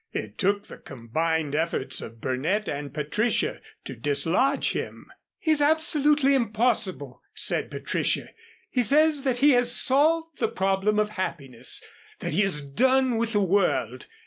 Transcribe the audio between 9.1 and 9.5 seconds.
that